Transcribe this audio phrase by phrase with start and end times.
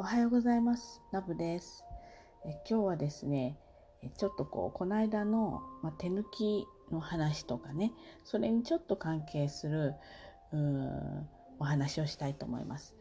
[0.00, 1.02] おはようございます。
[1.12, 1.84] ナブです。
[2.46, 3.58] え今日はですね、
[4.02, 7.92] えちょっとこう、この間の、まあ、手抜きの話とかね、
[8.24, 9.92] それにちょっと関係する
[10.54, 11.28] うーん
[11.58, 12.96] お話をしたいと思います。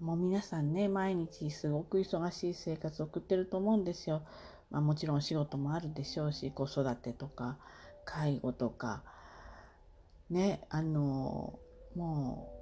[0.00, 4.24] もう皆さんね、毎日すごく忙しい生活を送ってると思うんですよ。
[4.72, 7.56] まあ、もちろんお仕事もあるでしょうし、子育てとか、
[8.04, 9.04] 介護とか、
[10.28, 11.56] ね、あの、
[11.94, 12.53] もう、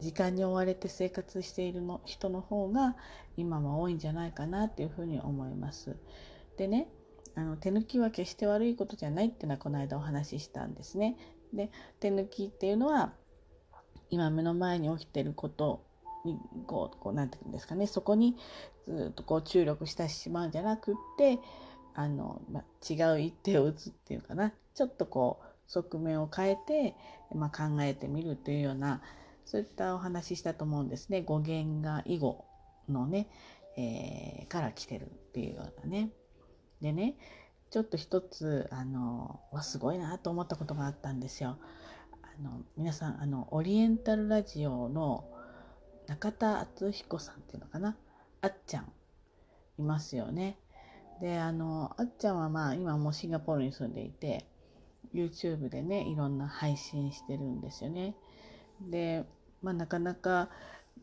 [0.00, 2.96] 時間に追われて生活しているの人の方が
[3.36, 5.96] 今は多いんじゃないかなっていうふうに思います。
[6.56, 6.88] でね
[7.36, 11.16] あの手抜きは決して悪いことじゃないっていうのはこの間お話ししたんですね。
[11.52, 11.70] で
[12.00, 13.12] 手抜きっていうのは
[14.10, 15.84] 今目の前に起きてること
[16.24, 18.36] にこうこうなんていうんですかねそこに
[18.86, 21.38] ずっとこう注力してしまうんじゃなくって
[21.94, 26.94] あの、ま、違う一手を打つっていうかなちょっとこう側面を変えて、
[27.34, 29.02] まあ、考えてみるというような
[29.50, 31.22] そういったお話ししたと思うんですね。
[31.22, 32.44] 語源が囲碁
[32.88, 33.28] のね、
[33.76, 36.12] えーから来てるっていうようなね。
[36.80, 37.16] でね、
[37.70, 41.58] ちょっと一つ、あの、わ、すごいなと思ったことがあったんですよ。
[42.22, 45.28] あの、皆さん、あの、オリエンタルラジオの
[46.06, 47.96] 中田敦彦さんっていうのかな。
[48.42, 48.92] あっちゃん、
[49.78, 50.60] いますよね。
[51.20, 54.46] で、あの、あっちゃんはまあ、今もシンガポールに住んでいて、
[55.12, 58.14] YouTube でね、いろんな配信してるんですよね。
[58.80, 59.26] で、
[59.62, 60.48] まあ、なかなか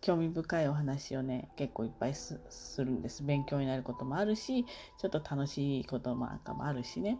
[0.00, 2.38] 興味深いお話をね結構いっぱいす
[2.78, 3.22] るんです。
[3.22, 7.18] 勉強になることもあるしちょっと楽しいこともなんかもあるしね。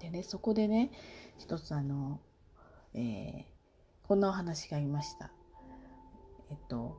[0.00, 0.90] でねそこでね
[1.38, 2.20] 一つあの、
[2.94, 3.60] えー
[4.10, 5.30] こんなお話がありました。
[6.50, 6.96] えっと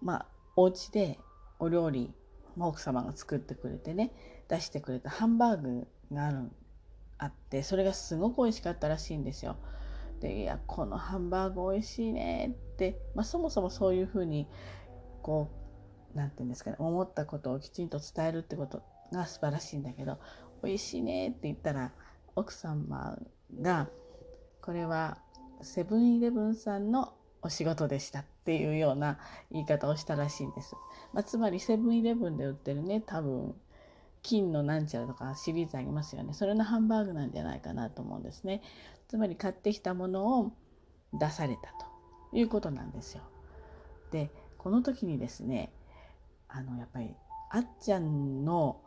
[0.00, 1.18] まあお家で
[1.58, 2.14] お料理、
[2.56, 4.10] まあ、奥様が作ってくれてね
[4.48, 6.50] 出してくれたハンバーグがある
[7.18, 9.56] あってそれがすごく美味しかったらしいんですよ。
[10.20, 14.46] でいやこのハンバーグ美味しいねって、まあ、そもそもそういうふうに
[15.22, 15.50] こ
[16.14, 18.82] う何て言うんですかね思ったことをきちんと伝えるってこと
[19.12, 20.18] が素晴らしいんだけど
[20.62, 21.92] 美味しいねって言ったら
[22.36, 23.18] 奥様
[23.60, 23.88] が
[24.60, 25.18] これは
[25.62, 29.18] セブンイレブンさんのお仕事でしたっていうような
[29.50, 30.74] 言い方をしたらしいんです。
[31.12, 33.54] まあ、つまりセブンイレブンで売ってるね多分
[34.22, 36.34] 金のなんちゃらとかシリーズありますよね。
[36.34, 38.62] それのハンバーグなんじゃないかなと思うんですね。
[39.08, 40.52] つまり買ってきたものを
[41.12, 41.62] 出された
[42.30, 43.22] ということなんですよ。
[44.10, 45.72] で、この時にですね、
[46.48, 47.14] あの、やっぱり、
[47.50, 48.80] あっちゃんの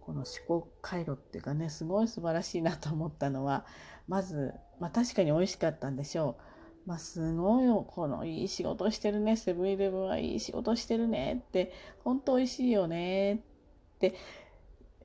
[0.00, 3.66] この思考回路っていうかね、すごい素晴らしいなと思ったのは、
[4.06, 6.38] まず、まあ確かに美味しかったんでしょ
[6.86, 6.88] う。
[6.88, 11.72] まあすごいよ、このいい仕事してるね、セブンイレブンはいい仕事してるねって、
[12.04, 13.38] 本当美味しいよねっ
[13.98, 14.14] て、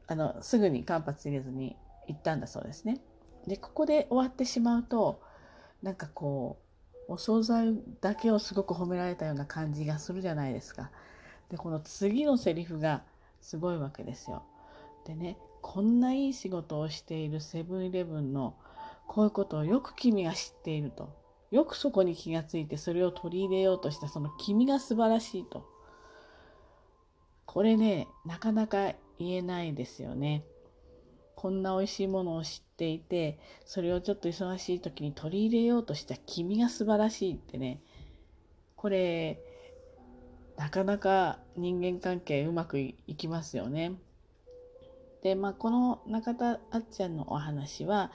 [0.08, 1.76] あの、すぐに間髪入れずに
[2.08, 3.02] 言ったんだそうですね。
[3.48, 5.22] で、ここで終わってしまうと、
[5.82, 6.58] なんかこ
[7.08, 10.92] う、お惣菜だけをすごく褒められたような感じがするじゃないですか。
[11.50, 13.04] で、この次のセリフが
[13.42, 14.44] すごいわけですよ。
[15.06, 18.56] でね、こんないい仕事をしているセブンイレブンの
[19.08, 21.10] こういうことをよく君が知っていると。
[21.52, 25.70] よくそこに気がついてそれを取り入れようとしたその君が素晴らしいと。
[27.46, 30.44] これね、なかなか言えないですよね。
[31.36, 37.82] こんな美味しいものを知っていて、それをちょっと忙しい時に取り入れようとした君が素晴らしいってね、
[38.76, 39.40] これ、
[40.58, 43.94] なかなか人間関係うまくいきますよね。
[45.22, 48.12] で、まあ、この中田あっちゃんのお話は、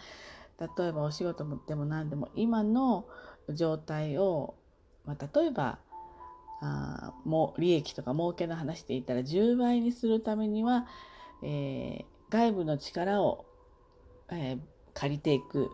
[0.58, 3.06] 例えばお仕事でも何でも今の
[3.48, 4.54] 状態を、
[5.04, 5.78] まあ、例えば
[6.60, 10.86] あもう利益とか儲けの話で言ったら10倍にするためには、
[11.42, 13.46] えー外部の力を、
[14.30, 14.58] えー
[14.94, 15.70] 借りていく。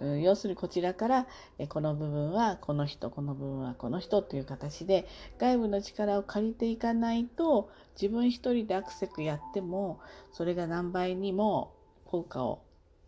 [0.00, 1.26] うん要するにこちらから、
[1.58, 7.68] えこの部分はこの人、この部分はこの人という形で外部の力を借りていかないと
[8.00, 9.98] 自分一人でアクセクやっても
[10.30, 12.62] それが何倍にも効果を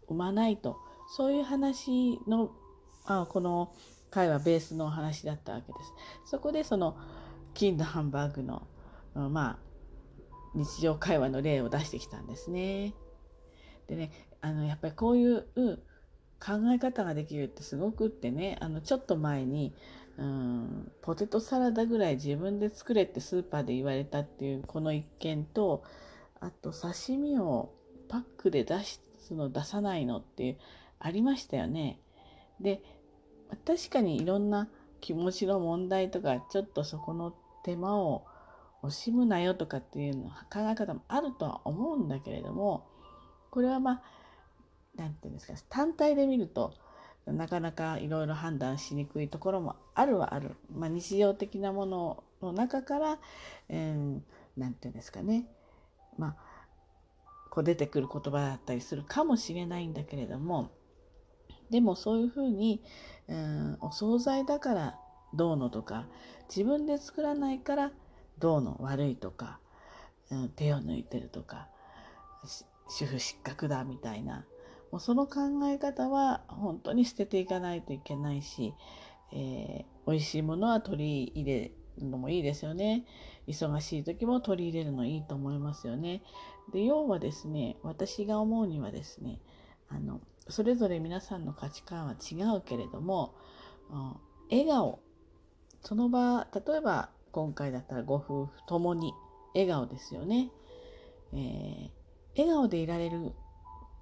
[0.08, 0.78] 生まないと
[1.16, 2.50] そういう話の
[3.06, 3.72] あこの
[4.10, 5.78] 回はベースのお話だったわけで
[6.24, 6.30] す。
[6.30, 6.96] そこでその
[7.54, 8.66] 金のハンバーグの、
[9.14, 9.70] まあ
[10.54, 12.94] 日常会話の例を出してきたんですね。
[13.86, 14.10] でね、
[14.40, 15.44] あのやっぱりこういう
[16.40, 19.74] 考え方ができるってすごくってね、あのちょっと前に、
[20.16, 25.84] うん、ポテトサラダぐらい自分で作れってスーパーで言われたっていうこの一件と、
[26.40, 27.72] あと刺身を
[28.08, 29.00] パックで出す
[29.34, 30.58] の出さないのっていう
[30.98, 32.00] ありましたよね。
[32.60, 32.82] で、
[33.66, 34.68] 確かにいろんな
[35.00, 38.24] 気持ちの問題とか、ちょっとそこの手間を
[38.82, 42.86] 惜しむなよとかっていうの考え方もあるとは思うんだけれども
[43.50, 44.02] これはまあ
[44.96, 46.74] 何て言うんですか単体で見ると
[47.26, 53.18] なかなかいろいろ判断しにくいところもあるはある、まあ、日常的なものの中から何、
[53.68, 55.44] えー、て言うんですかね。
[56.16, 56.36] まあ
[57.50, 60.70] こう出てくる言葉だったりするかもしれないんだけれども
[61.70, 62.82] でもそういうふうに、
[63.28, 64.98] うん、お惣菜だから
[65.34, 66.06] どうのとか
[66.48, 67.92] 自分で作らないから
[68.38, 69.60] どうの悪いとか、
[70.30, 71.68] うん、手を抜いてるとか
[72.88, 74.44] 主婦失格だみたいな
[74.90, 78.74] もうその考え方は本当に捨てていかないといけないし、
[79.32, 83.04] えー、美味しいものは取り入れるのもいいですよね。
[83.46, 86.22] 忙しい時も取り入れるのいいと思いますよね。
[86.72, 89.38] で要はですね私が思うにはですね
[89.90, 93.34] あのそれぞれ皆さんの価値観は違うけれども、
[94.50, 95.00] 笑顔。
[95.82, 99.14] その場例えば今回だったらご夫婦ともに
[99.54, 100.50] 笑顔ですよね、
[101.32, 101.90] えー、
[102.36, 103.32] 笑顔でいられる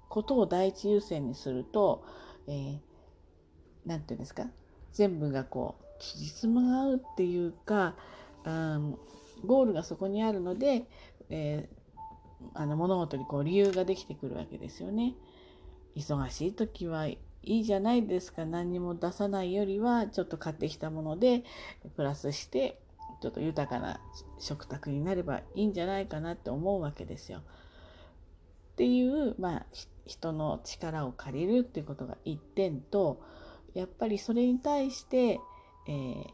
[0.09, 2.03] ことを第一優先にすると
[2.47, 2.79] 何、えー、て
[3.87, 4.47] 言うんですか？
[4.91, 7.95] 全部がこう実合うっていうか、
[8.43, 8.97] うん、
[9.45, 10.83] ゴールがそこにあるので、
[11.29, 15.13] えー、あの物事にこう理由ができてくるわけですよね。
[15.99, 21.43] 忙しい時はいいじゃないですか何にも出さないよりはちょっと買ってきたもので
[21.95, 22.79] プラスして
[23.21, 23.99] ちょっと豊かな
[24.39, 27.39] 食卓になればいいんじゃないかなって思うわけですよ。
[27.39, 27.41] っ
[28.77, 29.65] ていう、まあ、
[30.05, 33.21] 人の力を借りるっていうことが一点と
[33.73, 35.39] やっぱりそれに対して、
[35.87, 36.25] えー、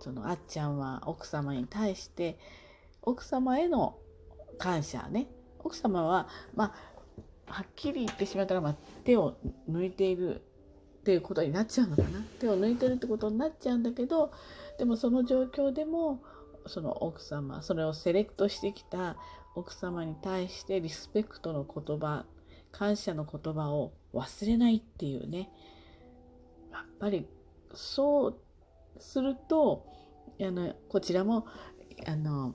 [0.00, 2.38] そのあっちゃんは奥様に対して
[3.00, 3.96] 奥様への
[4.58, 5.28] 感謝ね
[5.60, 6.95] 奥様はまあ
[7.46, 9.36] はっきり言ってしまったら、まあ、手を
[9.70, 10.42] 抜いている
[11.00, 12.20] っていうことになっちゃうのかな。
[12.40, 14.32] 手を抜いてるってことになっちゃうんだけど
[14.78, 16.22] でもその状況でも
[16.66, 19.16] その奥様それをセレクトしてきた
[19.54, 22.26] 奥様に対してリスペクトの言葉
[22.72, 25.50] 感謝の言葉を忘れないっていうね。
[26.72, 27.26] やっぱり
[27.72, 28.36] そう
[28.98, 29.86] すると
[30.40, 31.46] あのこちらも
[32.06, 32.54] あの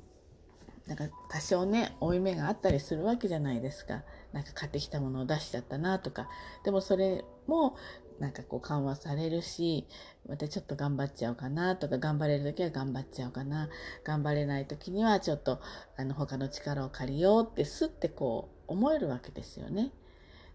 [0.87, 4.03] なんか多少ね負い目があったりするわけじゃないですか。
[4.33, 6.29] なんか買ってきたものを出しちゃったなとか
[6.63, 7.75] でもそれも
[8.19, 9.87] なんかこう緩和されるし
[10.29, 13.69] またちょっと頑張っちゃおうかなとか頑張れる時は頑張っちゃおうかな
[14.03, 15.59] 頑張れない時にはちょっと
[15.97, 19.91] あの他の力を借りようってすってこう思えるわけですよね。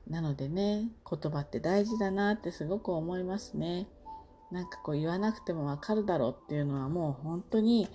[0.09, 3.89] なのでね言葉って大事だなってすごく思いますね。
[4.53, 7.89] なんかこう言わなくてもわかるだろうっていうのはもう本当に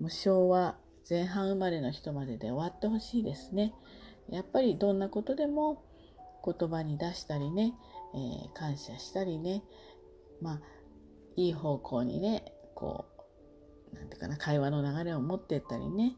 [0.00, 0.76] もう昭和
[1.10, 3.74] 前半生まれの人までで終わってほしいですね。
[4.28, 5.82] やっぱりどんなことでも
[6.44, 7.74] 言葉に出したりね、
[8.14, 9.64] えー、感謝したりね
[10.40, 10.60] まあ
[11.34, 13.06] いい方向にねこ
[13.92, 16.14] う何て言うかな会話の流れを持ってったりね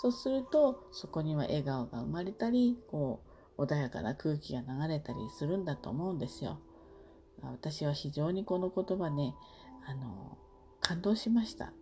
[0.00, 3.22] そうするとそこには笑顔が生まれたりこ
[3.58, 6.58] う穏やかな空気が流れたりするんだと思うんですよ。
[7.42, 9.34] 私は非常にこの言葉ね
[9.86, 10.38] あの
[10.80, 11.74] 感動しました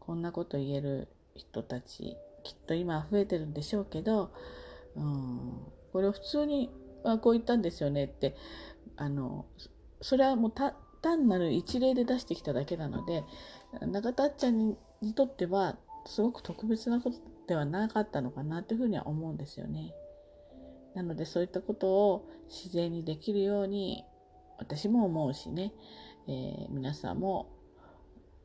[0.00, 1.08] こんなこと言える
[1.38, 4.30] 人たちきっと今増えてるんでしょうけど、
[4.96, 5.62] うん、
[5.92, 6.70] これを普通に
[7.04, 8.36] あこう言ったんですよねって
[8.96, 9.46] あの
[10.00, 10.52] それはもう
[11.00, 13.24] 単なる一例で出してきただけなので
[13.80, 15.76] 永田ちゃんにとっては
[16.06, 19.94] すごく特別なことではなかったのかなというふうには思うんですよね。
[20.94, 24.04] なのでそういったことを自然にできるように
[24.58, 25.72] 私も思うしね、
[26.26, 27.48] えー、皆さんも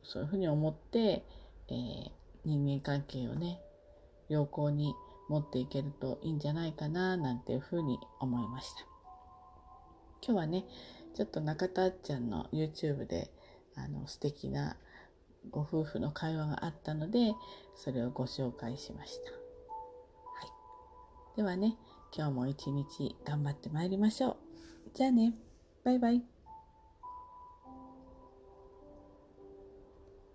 [0.02, 1.24] そういうふうに思って、
[1.68, 2.10] えー、
[2.44, 3.60] 人間関係をね
[4.28, 4.94] 良好に
[5.28, 8.80] 持っていけるといいんじゃないかななんていうふうに思いました。
[10.26, 10.64] 今日はね
[11.14, 13.30] ちょっと中田あっちゃんの YouTube で
[13.76, 14.76] あの素敵な
[15.50, 17.34] ご夫婦の会話があったので
[17.76, 19.38] それをご紹介しました、は
[21.34, 21.76] い、ではね
[22.16, 24.36] 今日も一日頑張ってまいりましょう。
[24.94, 25.34] じゃあね。
[25.82, 26.33] バイバイ。